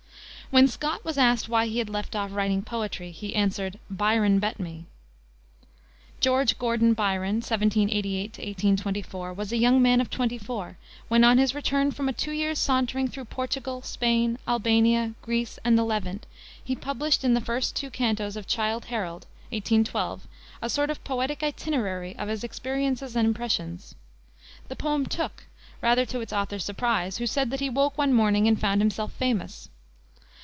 When 0.53 0.67
Scott 0.67 1.05
was 1.05 1.17
asked 1.17 1.47
why 1.47 1.67
he 1.67 1.77
had 1.77 1.89
left 1.89 2.13
off 2.13 2.33
writing 2.33 2.61
poetry, 2.61 3.11
he 3.11 3.33
answered, 3.33 3.79
"Byron 3.89 4.37
bet 4.39 4.59
me." 4.59 4.83
George 6.19 6.59
Gordon 6.59 6.93
Byron 6.93 7.35
(1788 7.37 8.31
1824) 8.31 9.33
was 9.33 9.53
a 9.53 9.57
young 9.57 9.81
man 9.81 10.01
of 10.01 10.09
twenty 10.09 10.37
four, 10.37 10.77
when, 11.07 11.23
on 11.23 11.37
his 11.37 11.55
return 11.55 11.89
from 11.91 12.09
a 12.09 12.11
two 12.11 12.33
years' 12.33 12.59
sauntering 12.59 13.07
through 13.07 13.23
Portugal, 13.31 13.81
Spain, 13.81 14.37
Albania, 14.45 15.13
Greece, 15.21 15.57
and 15.63 15.77
the 15.77 15.85
Levant, 15.85 16.25
he 16.61 16.75
published, 16.75 17.23
in 17.23 17.33
the 17.33 17.39
first 17.39 17.73
two 17.73 17.89
cantos 17.89 18.35
of 18.35 18.45
Childe 18.45 18.83
Harold, 18.87 19.27
1812, 19.53 20.27
a 20.61 20.69
sort 20.69 20.89
of 20.89 21.01
poetic 21.05 21.43
itinerary 21.43 22.13
of 22.17 22.27
his 22.27 22.43
experiences 22.43 23.15
and 23.15 23.25
impressions. 23.25 23.95
The 24.67 24.75
poem 24.75 25.05
took, 25.05 25.45
rather 25.81 26.05
to 26.07 26.19
its 26.19 26.33
author's 26.33 26.65
surprise, 26.65 27.19
who 27.19 27.25
said 27.25 27.51
that 27.51 27.61
he 27.61 27.69
woke 27.69 27.97
one 27.97 28.11
morning 28.13 28.49
and 28.49 28.59
found 28.59 28.81
himself 28.81 29.13
famous. 29.13 29.69